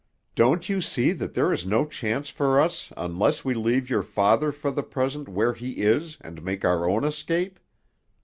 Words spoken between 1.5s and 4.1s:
is no chance for us unless we leave your